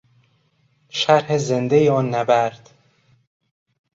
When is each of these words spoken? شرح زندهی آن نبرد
شرح 0.89 1.37
زندهی 1.37 1.89
آن 1.89 2.15
نبرد 2.15 2.69